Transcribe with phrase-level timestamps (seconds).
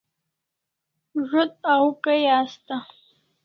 [1.29, 2.75] Zo't au Kai asta